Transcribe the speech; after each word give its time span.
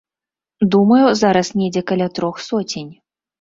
Думаю, 0.75 1.01
зараз 1.21 1.51
недзе 1.61 1.83
каля 1.93 2.09
трох 2.17 2.41
соцень. 2.47 2.91